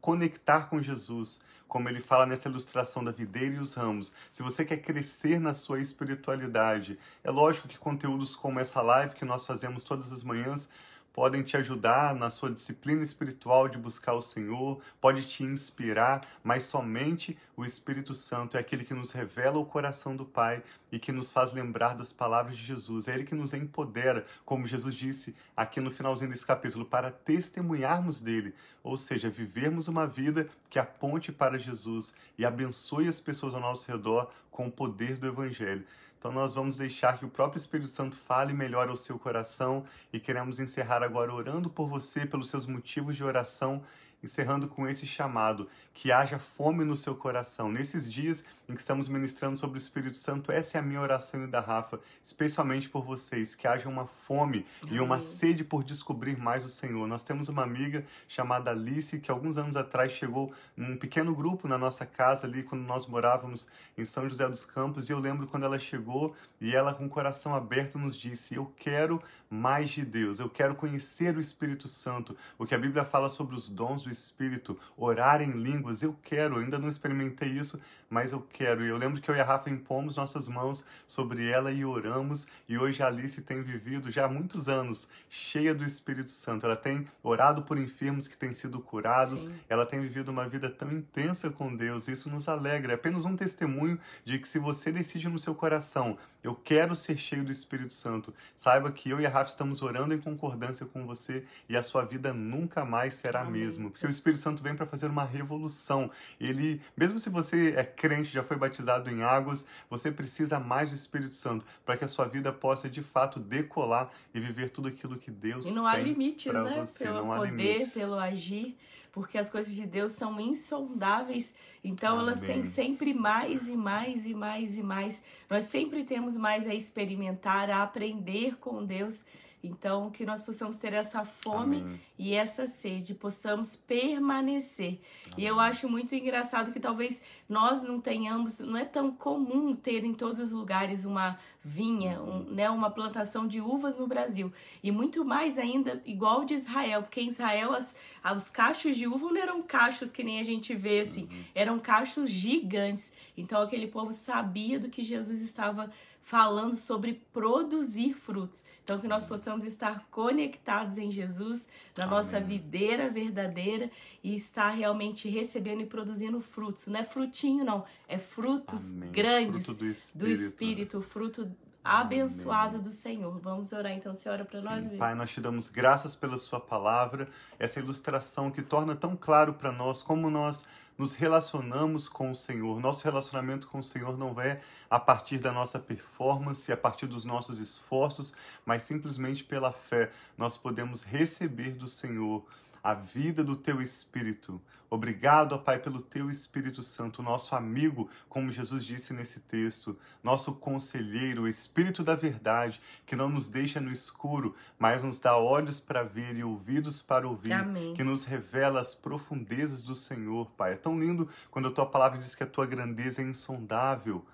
conectar 0.00 0.68
com 0.68 0.82
Jesus, 0.82 1.40
como 1.66 1.88
ele 1.88 2.00
fala 2.00 2.26
nessa 2.26 2.48
ilustração 2.48 3.02
da 3.02 3.10
videira 3.10 3.56
e 3.56 3.58
os 3.58 3.74
ramos, 3.74 4.14
se 4.30 4.42
você 4.42 4.64
quer 4.64 4.76
crescer 4.76 5.40
na 5.40 5.54
sua 5.54 5.80
espiritualidade, 5.80 6.98
é 7.22 7.30
lógico 7.30 7.66
que 7.66 7.78
conteúdos 7.78 8.36
como 8.36 8.60
essa 8.60 8.82
live 8.82 9.14
que 9.14 9.24
nós 9.24 9.44
fazemos 9.46 9.82
todas 9.82 10.12
as 10.12 10.22
manhãs 10.22 10.68
podem 11.14 11.44
te 11.44 11.56
ajudar 11.56 12.12
na 12.12 12.28
sua 12.28 12.50
disciplina 12.50 13.00
espiritual 13.00 13.68
de 13.68 13.78
buscar 13.78 14.14
o 14.14 14.20
Senhor, 14.20 14.80
pode 15.00 15.24
te 15.24 15.44
inspirar, 15.44 16.20
mas 16.42 16.64
somente 16.64 17.38
o 17.56 17.64
Espírito 17.64 18.16
Santo 18.16 18.56
é 18.56 18.60
aquele 18.60 18.82
que 18.82 18.92
nos 18.92 19.12
revela 19.12 19.56
o 19.56 19.64
coração 19.64 20.16
do 20.16 20.24
Pai 20.24 20.60
e 20.90 20.98
que 20.98 21.12
nos 21.12 21.30
faz 21.30 21.52
lembrar 21.52 21.94
das 21.94 22.12
palavras 22.12 22.56
de 22.56 22.64
Jesus. 22.64 23.06
É 23.06 23.14
ele 23.14 23.22
que 23.22 23.34
nos 23.34 23.54
empodera, 23.54 24.26
como 24.44 24.66
Jesus 24.66 24.92
disse 24.92 25.36
aqui 25.56 25.80
no 25.80 25.92
finalzinho 25.92 26.30
desse 26.30 26.44
capítulo, 26.44 26.84
para 26.84 27.12
testemunharmos 27.12 28.20
dele, 28.20 28.52
ou 28.82 28.96
seja, 28.96 29.30
vivermos 29.30 29.86
uma 29.86 30.08
vida 30.08 30.48
que 30.68 30.80
aponte 30.80 31.30
para 31.30 31.58
Jesus 31.60 32.16
e 32.36 32.44
abençoe 32.44 33.06
as 33.06 33.20
pessoas 33.20 33.54
ao 33.54 33.60
nosso 33.60 33.88
redor 33.90 34.32
com 34.50 34.66
o 34.66 34.72
poder 34.72 35.16
do 35.16 35.28
Evangelho. 35.28 35.86
Então 36.24 36.32
nós 36.32 36.54
vamos 36.54 36.74
deixar 36.76 37.18
que 37.18 37.26
o 37.26 37.28
próprio 37.28 37.58
Espírito 37.58 37.90
Santo 37.90 38.16
fale 38.16 38.54
melhor 38.54 38.88
ao 38.88 38.96
seu 38.96 39.18
coração 39.18 39.84
e 40.10 40.18
queremos 40.18 40.58
encerrar 40.58 41.02
agora 41.02 41.30
orando 41.30 41.68
por 41.68 41.86
você, 41.86 42.24
pelos 42.24 42.48
seus 42.48 42.64
motivos 42.64 43.14
de 43.14 43.22
oração 43.22 43.82
encerrando 44.24 44.66
com 44.66 44.88
esse 44.88 45.06
chamado, 45.06 45.68
que 45.92 46.10
haja 46.10 46.38
fome 46.38 46.84
no 46.84 46.96
seu 46.96 47.14
coração. 47.14 47.70
Nesses 47.70 48.10
dias 48.10 48.44
em 48.68 48.74
que 48.74 48.80
estamos 48.80 49.06
ministrando 49.06 49.56
sobre 49.56 49.76
o 49.76 49.78
Espírito 49.78 50.16
Santo, 50.16 50.50
essa 50.50 50.78
é 50.78 50.80
a 50.80 50.82
minha 50.82 51.00
oração 51.00 51.44
e 51.44 51.46
da 51.46 51.60
Rafa, 51.60 52.00
especialmente 52.22 52.88
por 52.88 53.04
vocês, 53.04 53.54
que 53.54 53.68
haja 53.68 53.88
uma 53.88 54.06
fome 54.06 54.66
Amém. 54.82 54.96
e 54.96 55.00
uma 55.00 55.20
sede 55.20 55.62
por 55.62 55.84
descobrir 55.84 56.36
mais 56.36 56.64
o 56.64 56.68
Senhor. 56.68 57.06
Nós 57.06 57.22
temos 57.22 57.48
uma 57.48 57.62
amiga 57.62 58.04
chamada 58.26 58.70
Alice, 58.70 59.20
que 59.20 59.30
alguns 59.30 59.58
anos 59.58 59.76
atrás 59.76 60.10
chegou 60.10 60.52
num 60.76 60.96
pequeno 60.96 61.34
grupo 61.34 61.68
na 61.68 61.76
nossa 61.76 62.06
casa 62.06 62.46
ali, 62.46 62.62
quando 62.62 62.82
nós 62.82 63.06
morávamos 63.06 63.68
em 63.96 64.04
São 64.04 64.28
José 64.28 64.48
dos 64.48 64.64
Campos, 64.64 65.08
e 65.08 65.12
eu 65.12 65.20
lembro 65.20 65.46
quando 65.46 65.64
ela 65.64 65.78
chegou 65.78 66.34
e 66.60 66.74
ela 66.74 66.94
com 66.94 67.06
o 67.06 67.08
coração 67.08 67.54
aberto 67.54 67.98
nos 67.98 68.16
disse, 68.16 68.54
eu 68.54 68.72
quero 68.76 69.22
mais 69.48 69.90
de 69.90 70.04
Deus, 70.04 70.40
eu 70.40 70.48
quero 70.48 70.74
conhecer 70.74 71.36
o 71.36 71.40
Espírito 71.40 71.86
Santo, 71.86 72.36
o 72.58 72.66
que 72.66 72.74
a 72.74 72.78
Bíblia 72.78 73.04
fala 73.04 73.28
sobre 73.28 73.54
os 73.54 73.68
dons 73.68 74.02
do 74.02 74.10
Espírito, 74.14 74.78
orar 74.96 75.42
em 75.42 75.50
línguas, 75.50 76.02
eu 76.02 76.16
quero, 76.22 76.58
ainda 76.58 76.78
não 76.78 76.88
experimentei 76.88 77.50
isso, 77.50 77.78
mas 78.08 78.32
eu 78.32 78.40
quero. 78.40 78.84
E 78.84 78.88
eu 78.88 78.96
lembro 78.96 79.20
que 79.20 79.28
eu 79.28 79.34
e 79.34 79.40
a 79.40 79.44
Rafa 79.44 79.68
impomos 79.68 80.16
nossas 80.16 80.46
mãos 80.46 80.84
sobre 81.06 81.48
ela 81.48 81.72
e 81.72 81.84
oramos, 81.84 82.46
e 82.68 82.78
hoje 82.78 83.02
a 83.02 83.08
Alice 83.08 83.42
tem 83.42 83.62
vivido 83.62 84.10
já 84.10 84.26
há 84.26 84.28
muitos 84.28 84.68
anos 84.68 85.08
cheia 85.28 85.74
do 85.74 85.84
Espírito 85.84 86.30
Santo. 86.30 86.64
Ela 86.64 86.76
tem 86.76 87.08
orado 87.22 87.62
por 87.62 87.76
enfermos 87.76 88.28
que 88.28 88.36
têm 88.36 88.52
sido 88.52 88.80
curados, 88.80 89.42
Sim. 89.42 89.54
ela 89.68 89.84
tem 89.84 90.00
vivido 90.00 90.30
uma 90.30 90.48
vida 90.48 90.70
tão 90.70 90.90
intensa 90.92 91.50
com 91.50 91.74
Deus, 91.74 92.08
isso 92.08 92.30
nos 92.30 92.48
alegra. 92.48 92.92
É 92.92 92.94
apenas 92.94 93.24
um 93.24 93.36
testemunho 93.36 93.98
de 94.24 94.38
que 94.38 94.46
se 94.46 94.58
você 94.58 94.92
decide 94.92 95.28
no 95.28 95.38
seu 95.38 95.54
coração, 95.54 96.16
eu 96.44 96.54
quero 96.54 96.94
ser 96.94 97.16
cheio 97.16 97.42
do 97.42 97.50
Espírito 97.50 97.94
Santo, 97.94 98.32
saiba 98.54 98.92
que 98.92 99.08
eu 99.08 99.18
e 99.18 99.26
a 99.26 99.30
Rafa 99.30 99.50
estamos 99.50 99.80
orando 99.80 100.12
em 100.12 100.20
concordância 100.20 100.84
com 100.84 101.06
você 101.06 101.44
e 101.68 101.74
a 101.74 101.82
sua 101.82 102.04
vida 102.04 102.34
nunca 102.34 102.84
mais 102.84 103.14
será 103.14 103.40
a 103.40 103.50
mesma, 103.50 103.90
porque 103.90 104.03
o 104.06 104.10
Espírito 104.10 104.40
Santo 104.40 104.62
vem 104.62 104.74
para 104.74 104.86
fazer 104.86 105.06
uma 105.06 105.24
revolução. 105.24 106.10
Ele, 106.40 106.80
mesmo 106.96 107.18
se 107.18 107.30
você 107.30 107.74
é 107.76 107.84
crente, 107.84 108.32
já 108.32 108.42
foi 108.42 108.56
batizado 108.56 109.10
em 109.10 109.22
águas, 109.22 109.66
você 109.88 110.10
precisa 110.10 110.58
mais 110.58 110.90
do 110.90 110.96
Espírito 110.96 111.34
Santo 111.34 111.64
para 111.84 111.96
que 111.96 112.04
a 112.04 112.08
sua 112.08 112.26
vida 112.26 112.52
possa 112.52 112.88
de 112.88 113.02
fato 113.02 113.40
decolar 113.40 114.10
e 114.34 114.40
viver 114.40 114.70
tudo 114.70 114.88
aquilo 114.88 115.16
que 115.16 115.30
Deus 115.30 115.64
tem. 115.64 115.72
E 115.72 115.76
não 115.76 115.86
há 115.86 115.96
limites, 115.96 116.52
né? 116.52 116.84
Você. 116.84 117.04
Pelo 117.04 117.26
não 117.26 117.36
poder, 117.36 117.50
limites. 117.50 117.94
pelo 117.94 118.18
agir, 118.18 118.76
porque 119.12 119.38
as 119.38 119.50
coisas 119.50 119.74
de 119.74 119.86
Deus 119.86 120.12
são 120.12 120.40
insondáveis, 120.40 121.54
então 121.82 122.18
Amém. 122.18 122.28
elas 122.28 122.40
têm 122.40 122.64
sempre 122.64 123.14
mais 123.14 123.68
e 123.68 123.76
mais 123.76 124.26
e 124.26 124.34
mais 124.34 124.76
e 124.76 124.82
mais. 124.82 125.22
Nós 125.48 125.66
sempre 125.66 126.04
temos 126.04 126.36
mais 126.36 126.66
a 126.66 126.74
experimentar, 126.74 127.70
a 127.70 127.82
aprender 127.82 128.56
com 128.56 128.84
Deus. 128.84 129.22
Então, 129.64 130.10
que 130.10 130.26
nós 130.26 130.42
possamos 130.42 130.76
ter 130.76 130.92
essa 130.92 131.24
fome 131.24 131.80
Amém. 131.80 132.00
e 132.18 132.34
essa 132.34 132.66
sede, 132.66 133.14
possamos 133.14 133.74
permanecer. 133.74 135.00
Amém. 135.26 135.34
E 135.38 135.46
eu 135.46 135.58
acho 135.58 135.88
muito 135.88 136.14
engraçado 136.14 136.70
que 136.70 136.78
talvez 136.78 137.22
nós 137.48 137.82
não 137.82 137.98
tenhamos, 137.98 138.58
não 138.58 138.76
é 138.76 138.84
tão 138.84 139.10
comum 139.10 139.74
ter 139.74 140.04
em 140.04 140.12
todos 140.12 140.38
os 140.38 140.52
lugares 140.52 141.06
uma 141.06 141.38
vinha, 141.62 142.20
um, 142.20 142.40
né, 142.50 142.68
uma 142.68 142.90
plantação 142.90 143.48
de 143.48 143.58
uvas 143.58 143.98
no 143.98 144.06
Brasil. 144.06 144.52
E 144.82 144.90
muito 144.90 145.24
mais 145.24 145.56
ainda, 145.56 146.02
igual 146.04 146.44
de 146.44 146.52
Israel, 146.52 147.02
porque 147.02 147.22
em 147.22 147.28
Israel 147.28 147.72
as, 147.72 147.96
os 148.36 148.50
cachos 148.50 148.94
de 148.96 149.06
uva 149.06 149.32
não 149.32 149.40
eram 149.40 149.62
cachos 149.62 150.12
que 150.12 150.22
nem 150.22 150.40
a 150.40 150.44
gente 150.44 150.74
vê 150.74 151.00
assim, 151.00 151.22
uhum. 151.22 151.44
eram 151.54 151.78
cachos 151.78 152.28
gigantes. 152.28 153.10
Então 153.34 153.62
aquele 153.62 153.86
povo 153.86 154.12
sabia 154.12 154.78
do 154.78 154.90
que 154.90 155.02
Jesus 155.02 155.40
estava 155.40 155.90
falando 156.24 156.74
sobre 156.74 157.22
produzir 157.34 158.14
frutos. 158.14 158.64
Então, 158.82 158.98
que 158.98 159.06
nós 159.06 159.26
possamos 159.26 159.64
estar 159.64 160.06
conectados 160.10 160.96
em 160.96 161.10
Jesus, 161.10 161.68
na 161.96 162.04
Amém. 162.04 162.16
nossa 162.16 162.40
videira 162.40 163.10
verdadeira 163.10 163.90
e 164.22 164.34
estar 164.34 164.70
realmente 164.70 165.28
recebendo 165.28 165.82
e 165.82 165.86
produzindo 165.86 166.40
frutos. 166.40 166.86
Não 166.86 166.98
é 166.98 167.04
frutinho, 167.04 167.62
não, 167.62 167.84
é 168.08 168.18
frutos 168.18 168.90
Amém. 168.90 169.12
grandes 169.12 169.66
Fruto 169.66 169.84
do, 169.84 169.90
Espírito. 169.90 170.18
do 170.18 170.30
Espírito, 170.30 171.02
fruto 171.02 171.56
abençoado 171.84 172.80
do 172.80 172.90
Senhor. 172.90 173.38
Vamos 173.40 173.72
orar 173.72 173.92
então, 173.92 174.14
Senhora, 174.14 174.44
para 174.44 174.62
nós. 174.62 174.88
Pai, 174.96 175.14
nós 175.14 175.30
te 175.30 175.40
damos 175.40 175.68
graças 175.68 176.16
pela 176.16 176.38
Sua 176.38 176.58
palavra, 176.58 177.28
essa 177.58 177.78
ilustração 177.78 178.50
que 178.50 178.62
torna 178.62 178.96
tão 178.96 179.14
claro 179.14 179.52
para 179.52 179.70
nós 179.70 180.02
como 180.02 180.30
nós 180.30 180.66
nos 180.96 181.12
relacionamos 181.12 182.08
com 182.08 182.30
o 182.30 182.36
Senhor. 182.36 182.80
Nosso 182.80 183.04
relacionamento 183.04 183.66
com 183.66 183.80
o 183.80 183.82
Senhor 183.82 184.16
não 184.16 184.40
é 184.40 184.60
a 184.88 184.98
partir 184.98 185.38
da 185.38 185.52
nossa 185.52 185.78
performance, 185.78 186.72
a 186.72 186.76
partir 186.76 187.06
dos 187.06 187.24
nossos 187.24 187.58
esforços, 187.58 188.32
mas 188.64 188.84
simplesmente 188.84 189.44
pela 189.44 189.72
fé. 189.72 190.10
Nós 190.38 190.56
podemos 190.56 191.02
receber 191.02 191.72
do 191.72 191.88
Senhor 191.88 192.44
a 192.84 192.92
vida 192.92 193.42
do 193.42 193.56
teu 193.56 193.80
Espírito. 193.80 194.60
Obrigado, 194.90 195.54
ó 195.54 195.58
Pai, 195.58 195.78
pelo 195.78 196.02
teu 196.02 196.30
Espírito 196.30 196.82
Santo, 196.82 197.22
nosso 197.22 197.56
amigo, 197.56 198.10
como 198.28 198.52
Jesus 198.52 198.84
disse 198.84 199.14
nesse 199.14 199.40
texto, 199.40 199.98
nosso 200.22 200.52
conselheiro, 200.52 201.42
o 201.42 201.48
Espírito 201.48 202.04
da 202.04 202.14
verdade, 202.14 202.82
que 203.06 203.16
não 203.16 203.30
nos 203.30 203.48
deixa 203.48 203.80
no 203.80 203.90
escuro, 203.90 204.54
mas 204.78 205.02
nos 205.02 205.18
dá 205.18 205.34
olhos 205.34 205.80
para 205.80 206.02
ver 206.02 206.36
e 206.36 206.44
ouvidos 206.44 207.00
para 207.00 207.26
ouvir, 207.26 207.54
Amém. 207.54 207.94
que 207.94 208.04
nos 208.04 208.26
revela 208.26 208.82
as 208.82 208.94
profundezas 208.94 209.82
do 209.82 209.94
Senhor, 209.94 210.50
Pai. 210.50 210.74
É 210.74 210.76
tão 210.76 211.00
lindo 211.00 211.26
quando 211.50 211.68
a 211.68 211.72
tua 211.72 211.86
palavra 211.86 212.18
diz 212.18 212.34
que 212.34 212.42
a 212.42 212.46
tua 212.46 212.66
grandeza 212.66 213.22
é 213.22 213.24
insondável 213.24 214.26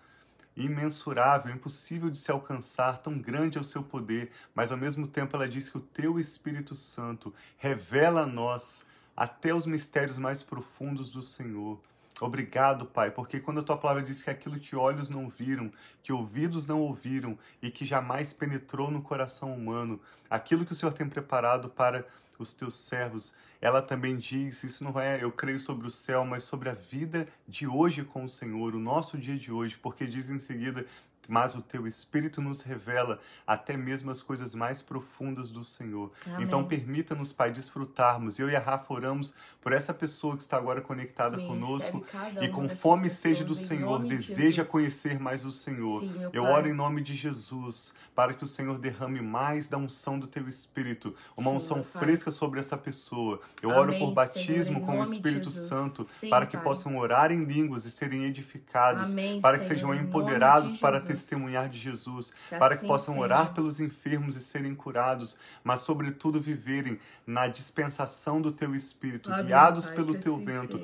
imensurável, 0.64 1.54
impossível 1.54 2.10
de 2.10 2.18
se 2.18 2.30
alcançar, 2.30 2.98
tão 2.98 3.18
grande 3.18 3.58
é 3.58 3.60
o 3.60 3.64
seu 3.64 3.82
poder, 3.82 4.30
mas 4.54 4.70
ao 4.70 4.78
mesmo 4.78 5.06
tempo 5.06 5.36
ela 5.36 5.48
diz 5.48 5.68
que 5.68 5.78
o 5.78 5.80
teu 5.80 6.18
Espírito 6.18 6.74
Santo 6.74 7.34
revela 7.56 8.22
a 8.22 8.26
nós 8.26 8.84
até 9.16 9.54
os 9.54 9.66
mistérios 9.66 10.18
mais 10.18 10.42
profundos 10.42 11.10
do 11.10 11.22
Senhor. 11.22 11.78
Obrigado, 12.20 12.84
Pai, 12.84 13.10
porque 13.10 13.40
quando 13.40 13.60
a 13.60 13.62
tua 13.62 13.78
palavra 13.78 14.02
diz 14.02 14.22
que 14.22 14.28
aquilo 14.28 14.60
que 14.60 14.76
olhos 14.76 15.08
não 15.08 15.28
viram, 15.28 15.72
que 16.02 16.12
ouvidos 16.12 16.66
não 16.66 16.80
ouviram 16.80 17.38
e 17.62 17.70
que 17.70 17.84
jamais 17.84 18.32
penetrou 18.32 18.90
no 18.90 19.00
coração 19.00 19.54
humano, 19.54 19.98
aquilo 20.28 20.66
que 20.66 20.72
o 20.72 20.74
Senhor 20.74 20.92
tem 20.92 21.08
preparado 21.08 21.70
para 21.70 22.06
os 22.38 22.52
teus 22.52 22.76
servos, 22.76 23.34
ela 23.60 23.82
também 23.82 24.16
diz: 24.16 24.62
Isso 24.64 24.82
não 24.82 24.98
é, 24.98 25.22
eu 25.22 25.30
creio 25.30 25.58
sobre 25.58 25.86
o 25.86 25.90
céu, 25.90 26.24
mas 26.24 26.44
sobre 26.44 26.68
a 26.68 26.74
vida 26.74 27.28
de 27.46 27.66
hoje 27.66 28.02
com 28.02 28.24
o 28.24 28.28
Senhor, 28.28 28.74
o 28.74 28.80
nosso 28.80 29.18
dia 29.18 29.36
de 29.36 29.52
hoje, 29.52 29.78
porque 29.78 30.06
diz 30.06 30.30
em 30.30 30.38
seguida 30.38 30.86
mas 31.28 31.54
o 31.54 31.62
teu 31.62 31.86
Espírito 31.86 32.40
nos 32.40 32.62
revela 32.62 33.20
até 33.46 33.76
mesmo 33.76 34.10
as 34.10 34.20
coisas 34.22 34.54
mais 34.54 34.82
profundas 34.82 35.50
do 35.50 35.62
Senhor. 35.62 36.10
Amém. 36.26 36.44
Então, 36.44 36.64
permita-nos, 36.64 37.32
Pai, 37.32 37.52
desfrutarmos. 37.52 38.38
Eu 38.38 38.50
e 38.50 38.56
a 38.56 38.60
Rafa 38.60 38.92
oramos 38.92 39.34
por 39.60 39.72
essa 39.72 39.92
pessoa 39.94 40.36
que 40.36 40.42
está 40.42 40.56
agora 40.56 40.80
conectada 40.80 41.36
Amém. 41.36 41.46
conosco 41.46 41.98
Recebe 41.98 42.10
cada 42.10 42.44
e 42.44 42.48
com 42.48 42.68
fome 42.68 43.06
e 43.06 43.10
sede 43.10 43.44
do 43.44 43.54
Senhor, 43.54 44.02
de 44.02 44.08
deseja 44.08 44.64
conhecer 44.64 45.20
mais 45.20 45.44
o 45.44 45.52
Senhor. 45.52 46.00
Sim, 46.00 46.30
Eu 46.32 46.44
Pai. 46.44 46.52
oro 46.52 46.68
em 46.68 46.72
nome 46.72 47.02
de 47.02 47.14
Jesus 47.14 47.94
para 48.14 48.34
que 48.34 48.44
o 48.44 48.46
Senhor 48.46 48.78
derrame 48.78 49.20
mais 49.20 49.68
da 49.68 49.78
unção 49.78 50.18
do 50.18 50.26
teu 50.26 50.46
Espírito, 50.46 51.14
uma 51.38 51.50
Sim, 51.50 51.56
unção 51.56 51.84
fresca 51.84 52.30
sobre 52.30 52.60
essa 52.60 52.76
pessoa. 52.76 53.40
Eu 53.62 53.70
oro 53.70 53.90
Amém, 53.90 53.98
por 54.00 54.12
batismo 54.12 54.78
Senhor, 54.78 54.86
com 54.86 54.98
o 54.98 55.02
Espírito. 55.02 55.50
Santo, 55.50 56.04
Sim, 56.04 56.28
para 56.28 56.44
que 56.44 56.56
Pai. 56.56 56.64
possam 56.64 56.98
orar 56.98 57.32
em 57.32 57.44
línguas 57.44 57.84
e 57.86 57.90
serem 57.90 58.24
edificados, 58.24 59.12
Amém, 59.12 59.40
para 59.40 59.58
que 59.58 59.64
Senhor, 59.64 59.78
sejam 59.78 59.94
empoderados 59.94 60.74
de 60.74 60.78
para 60.80 60.98
Jesus. 60.98 61.10
Testemunhar 61.20 61.68
de 61.68 61.78
Jesus, 61.78 62.32
Que 62.48 62.56
para 62.58 62.74
que 62.74 62.80
assim 62.80 62.86
possam 62.86 63.14
seja. 63.14 63.24
orar 63.24 63.54
pelos 63.54 63.78
enfermos 63.80 64.36
e 64.36 64.40
serem 64.40 64.74
curados, 64.74 65.38
mas 65.62 65.82
sobretudo 65.82 66.40
viverem 66.40 66.98
na 67.26 67.46
dispensação 67.46 68.40
do 68.40 68.50
teu 68.50 68.74
Espírito, 68.74 69.32
Amém, 69.32 69.46
guiados 69.46 69.86
Pai, 69.86 69.96
pelo 69.96 70.14
que 70.14 70.22
teu 70.22 70.36
assim 70.36 70.44
vento, 70.44 70.80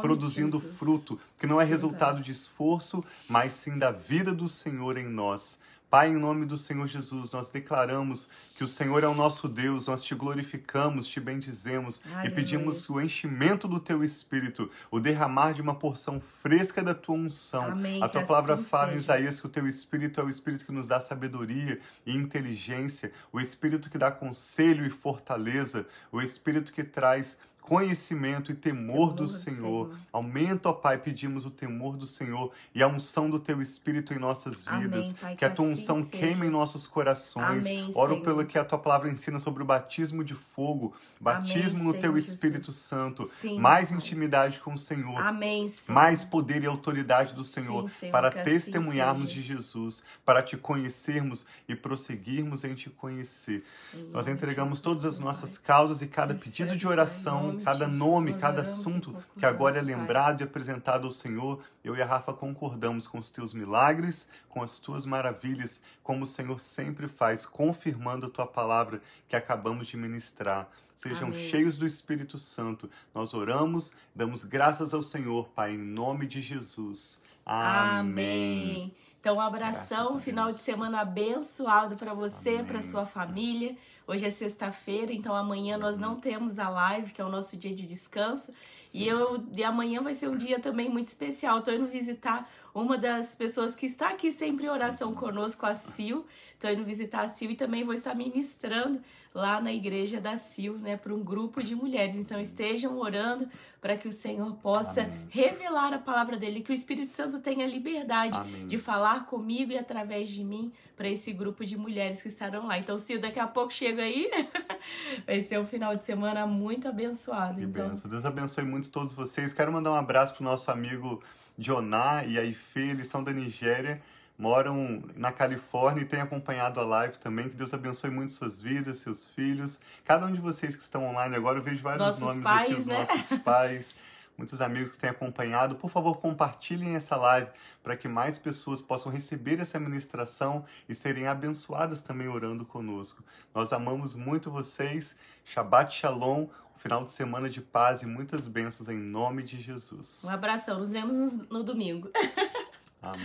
produzindo 0.00 0.60
fruto, 0.60 1.18
que 1.38 1.46
não 1.46 1.60
é 1.60 1.64
resultado 1.64 2.20
de 2.20 2.32
esforço, 2.32 3.04
mas 3.28 3.52
sim 3.52 3.78
da 3.78 3.90
vida 3.90 4.32
do 4.32 4.48
Senhor 4.48 4.98
em 4.98 5.08
nós. 5.08 5.58
Pai, 5.88 6.10
em 6.10 6.16
nome 6.16 6.44
do 6.44 6.58
Senhor 6.58 6.86
Jesus, 6.88 7.30
nós 7.30 7.48
declaramos 7.48 8.28
que 8.56 8.64
o 8.64 8.68
Senhor 8.68 9.04
é 9.04 9.06
o 9.06 9.14
nosso 9.14 9.48
Deus, 9.48 9.86
nós 9.86 10.02
te 10.02 10.14
glorificamos, 10.16 11.06
te 11.06 11.20
bendizemos 11.20 12.02
e 12.24 12.30
pedimos 12.30 12.88
o 12.90 13.00
enchimento 13.00 13.68
do 13.68 13.78
teu 13.78 14.02
Espírito, 14.02 14.68
o 14.90 14.98
derramar 14.98 15.52
de 15.52 15.62
uma 15.62 15.76
porção 15.76 16.20
fresca 16.42 16.82
da 16.82 16.92
tua 16.92 17.14
unção. 17.14 17.66
Amém, 17.66 18.02
A 18.02 18.08
tua 18.08 18.22
palavra 18.22 18.54
assim 18.54 18.64
fala 18.64 18.92
em. 18.94 18.96
Isaías 18.96 19.38
que 19.38 19.46
o 19.46 19.50
teu 19.50 19.66
Espírito 19.66 20.20
é 20.20 20.24
o 20.24 20.28
Espírito 20.28 20.64
que 20.64 20.72
nos 20.72 20.88
dá 20.88 20.98
sabedoria 20.98 21.78
e 22.04 22.16
inteligência, 22.16 23.12
o 23.32 23.38
Espírito 23.40 23.88
que 23.88 23.96
dá 23.96 24.10
conselho 24.10 24.84
e 24.84 24.90
fortaleza, 24.90 25.86
o 26.10 26.20
Espírito 26.20 26.72
que 26.72 26.82
traz 26.82 27.38
conhecimento 27.66 28.52
e 28.52 28.54
temor, 28.54 28.86
Temor 28.86 29.12
do 29.12 29.28
Senhor. 29.28 29.56
Senhor. 29.56 29.98
Aumenta, 30.12 30.68
ó 30.68 30.72
Pai, 30.72 30.96
pedimos 30.98 31.44
o 31.44 31.50
temor 31.50 31.96
do 31.96 32.06
Senhor 32.06 32.52
e 32.74 32.82
a 32.82 32.86
unção 32.88 33.28
do 33.28 33.38
teu 33.40 33.60
Espírito 33.60 34.14
em 34.14 34.18
nossas 34.18 34.66
Amém, 34.66 34.82
vidas. 34.82 35.12
Pai, 35.14 35.32
que 35.32 35.38
que 35.38 35.44
a 35.44 35.50
tua 35.50 35.64
assim 35.64 35.72
unção 35.74 36.04
seja. 36.04 36.10
queime 36.16 36.46
em 36.46 36.50
nossos 36.50 36.86
corações. 36.86 37.66
Amém, 37.66 37.90
Oro 37.94 38.12
Senhor. 38.12 38.24
pelo 38.24 38.46
que 38.46 38.56
a 38.58 38.64
tua 38.64 38.78
palavra 38.78 39.10
ensina 39.10 39.38
sobre 39.38 39.62
o 39.62 39.66
batismo 39.66 40.22
de 40.22 40.34
fogo, 40.34 40.94
batismo 41.20 41.84
no 41.84 41.90
Senhor 41.90 42.00
teu 42.00 42.14
Jesus. 42.14 42.34
Espírito 42.34 42.72
Santo, 42.72 43.24
Sim, 43.24 43.58
mais 43.58 43.88
Pai. 43.90 43.98
intimidade 43.98 44.60
com 44.60 44.74
o 44.74 44.78
Senhor. 44.78 45.20
Amém. 45.20 45.66
Mais 45.88 46.24
poder 46.24 46.62
e 46.62 46.66
autoridade 46.66 47.34
do 47.34 47.44
Senhor, 47.44 47.88
Sim, 47.90 48.10
para 48.10 48.28
assim 48.28 48.42
testemunharmos 48.44 49.28
seja. 49.28 49.40
de 49.40 49.46
Jesus, 49.46 50.04
para 50.24 50.42
te 50.42 50.56
conhecermos 50.56 51.44
e 51.68 51.74
prosseguirmos 51.74 52.62
em 52.64 52.74
te 52.74 52.88
conhecer. 52.90 53.64
Nós 54.12 54.28
entregamos 54.28 54.78
Jesus, 54.78 54.80
todas 54.82 55.04
as 55.04 55.18
nossas 55.18 55.58
causas 55.58 56.00
e 56.02 56.06
cada 56.06 56.32
Recebe, 56.34 56.50
pedido 56.50 56.76
de 56.76 56.86
oração, 56.86 57.55
nome 57.56 57.64
cada 57.64 57.88
nome, 57.88 58.34
cada 58.34 58.62
assunto 58.62 59.16
que 59.38 59.46
agora 59.46 59.78
é 59.78 59.82
lembrado 59.82 60.40
e 60.40 60.44
apresentado 60.44 61.06
ao 61.06 61.10
Senhor. 61.10 61.62
Eu 61.82 61.96
e 61.96 62.02
a 62.02 62.06
Rafa 62.06 62.32
concordamos 62.32 63.06
com 63.06 63.18
os 63.18 63.30
teus 63.30 63.54
milagres, 63.54 64.28
com 64.48 64.62
as 64.62 64.78
tuas 64.78 65.04
maravilhas, 65.04 65.80
como 66.02 66.24
o 66.24 66.26
Senhor 66.26 66.58
sempre 66.60 67.08
faz, 67.08 67.46
confirmando 67.46 68.26
a 68.26 68.30
tua 68.30 68.46
palavra 68.46 69.00
que 69.28 69.36
acabamos 69.36 69.88
de 69.88 69.96
ministrar. 69.96 70.68
Sejam 70.94 71.28
Amém. 71.28 71.48
cheios 71.48 71.76
do 71.76 71.86
Espírito 71.86 72.38
Santo. 72.38 72.90
Nós 73.14 73.34
oramos, 73.34 73.94
damos 74.14 74.44
graças 74.44 74.94
ao 74.94 75.02
Senhor, 75.02 75.48
Pai, 75.48 75.74
em 75.74 75.78
nome 75.78 76.26
de 76.26 76.40
Jesus. 76.40 77.22
Amém. 77.44 78.00
Amém. 78.00 78.96
Então, 79.20 79.36
um 79.36 79.40
abração, 79.40 80.14
um 80.14 80.18
final 80.20 80.48
de 80.48 80.58
semana 80.58 81.00
abençoado 81.00 81.96
para 81.96 82.14
você, 82.14 82.62
para 82.62 82.80
sua 82.80 83.06
família. 83.06 83.76
Hoje 84.06 84.24
é 84.24 84.30
sexta-feira, 84.30 85.12
então 85.12 85.34
amanhã 85.34 85.76
nós 85.76 85.96
Uhum. 85.96 86.00
não 86.02 86.20
temos 86.20 86.58
a 86.58 86.68
live, 86.68 87.12
que 87.12 87.20
é 87.20 87.24
o 87.24 87.28
nosso 87.28 87.56
dia 87.56 87.74
de 87.74 87.84
descanso. 87.86 88.52
E 88.94 89.06
eu 89.06 89.44
e 89.54 89.64
amanhã 89.64 90.00
vai 90.00 90.14
ser 90.14 90.28
um 90.28 90.36
dia 90.36 90.58
também 90.60 90.88
muito 90.88 91.08
especial. 91.08 91.60
Tô 91.60 91.70
indo 91.72 91.86
visitar 91.86 92.48
uma 92.76 92.98
das 92.98 93.34
pessoas 93.34 93.74
que 93.74 93.86
está 93.86 94.10
aqui 94.10 94.30
sempre 94.30 94.66
em 94.66 94.68
oração 94.68 95.14
conosco, 95.14 95.64
a 95.64 95.74
Sil. 95.74 96.28
Tô 96.60 96.68
indo 96.68 96.84
visitar 96.84 97.22
a 97.22 97.28
Sil 97.32 97.48
e 97.50 97.56
também 97.56 97.84
vou 97.84 97.94
estar 97.94 98.14
ministrando 98.14 99.00
lá 99.34 99.60
na 99.60 99.72
igreja 99.72 100.20
da 100.20 100.36
Sil, 100.40 100.76
né, 100.80 100.96
para 100.96 101.14
um 101.14 101.22
grupo 101.22 101.62
de 101.62 101.74
mulheres. 101.74 102.16
Então 102.16 102.38
estejam 102.38 102.98
orando 102.98 103.48
para 103.80 103.96
que 103.96 104.08
o 104.08 104.12
Senhor 104.12 104.54
possa 104.56 105.02
Amém. 105.02 105.26
revelar 105.30 105.94
a 105.94 105.98
palavra 105.98 106.36
dele, 106.36 106.60
que 106.60 106.70
o 106.70 106.74
Espírito 106.74 107.12
Santo 107.14 107.40
tenha 107.40 107.66
liberdade 107.66 108.36
Amém. 108.36 108.66
de 108.66 108.78
falar 108.78 109.26
comigo 109.26 109.72
e 109.72 109.78
através 109.78 110.28
de 110.28 110.44
mim 110.44 110.72
para 110.96 111.08
esse 111.08 111.32
grupo 111.32 111.64
de 111.64 111.76
mulheres 111.78 112.20
que 112.20 112.28
estarão 112.28 112.66
lá. 112.66 112.78
Então, 112.78 112.98
Sil, 113.00 113.20
daqui 113.20 113.38
a 113.38 113.46
pouco 113.46 113.72
chega 113.72 114.02
aí. 114.02 114.30
Vai 115.26 115.40
ser 115.40 115.58
um 115.60 115.66
final 115.66 115.94
de 115.96 116.04
semana 116.04 116.46
muito 116.46 116.88
abençoado. 116.88 117.56
Que 117.56 117.64
Então, 117.64 117.90
benção. 117.90 118.10
Deus 118.10 118.24
abençoe 118.24 118.64
muito 118.64 118.90
todos 118.90 119.14
vocês. 119.14 119.52
Quero 119.52 119.72
mandar 119.72 119.92
um 119.92 119.96
abraço 119.96 120.34
pro 120.34 120.44
nosso 120.44 120.70
amigo 120.70 121.22
Joná 121.58 122.24
e 122.24 122.38
a 122.38 122.44
Ife, 122.66 122.80
eles 122.80 123.06
são 123.06 123.22
da 123.22 123.32
Nigéria, 123.32 124.02
moram 124.38 125.02
na 125.14 125.32
Califórnia 125.32 126.02
e 126.02 126.04
têm 126.04 126.20
acompanhado 126.20 126.80
a 126.80 126.84
live 126.84 127.18
também. 127.18 127.48
Que 127.48 127.54
Deus 127.54 127.72
abençoe 127.72 128.10
muito 128.10 128.32
suas 128.32 128.60
vidas, 128.60 128.98
seus 128.98 129.26
filhos. 129.28 129.80
Cada 130.04 130.26
um 130.26 130.32
de 130.32 130.40
vocês 130.40 130.74
que 130.74 130.82
estão 130.82 131.06
online 131.06 131.34
agora, 131.36 131.58
eu 131.58 131.62
vejo 131.62 131.82
vários 131.82 132.04
nossos 132.04 132.20
nomes 132.20 132.42
pais, 132.42 132.70
aqui, 132.70 132.74
os 132.74 132.86
né? 132.86 132.98
nossos 132.98 133.38
pais. 133.40 133.94
Muitos 134.36 134.60
amigos 134.60 134.90
que 134.90 134.98
têm 134.98 135.08
acompanhado, 135.08 135.76
por 135.76 135.88
favor, 135.88 136.18
compartilhem 136.18 136.94
essa 136.94 137.16
live 137.16 137.48
para 137.82 137.96
que 137.96 138.06
mais 138.06 138.36
pessoas 138.36 138.82
possam 138.82 139.10
receber 139.10 139.58
essa 139.60 139.80
ministração 139.80 140.62
e 140.86 140.94
serem 140.94 141.26
abençoadas 141.26 142.02
também 142.02 142.28
orando 142.28 142.62
conosco. 142.66 143.24
Nós 143.54 143.72
amamos 143.72 144.14
muito 144.14 144.50
vocês. 144.50 145.16
Shabbat 145.42 145.94
Shalom, 145.94 146.48
um 146.76 146.78
final 146.78 147.02
de 147.02 147.12
semana 147.12 147.48
de 147.48 147.62
paz 147.62 148.02
e 148.02 148.06
muitas 148.06 148.46
bênçãos 148.46 148.90
em 148.90 148.98
nome 148.98 149.42
de 149.42 149.58
Jesus. 149.58 150.22
um 150.26 150.28
abração. 150.28 150.78
Nos 150.80 150.90
vemos 150.90 151.38
no 151.48 151.62
domingo. 151.62 152.10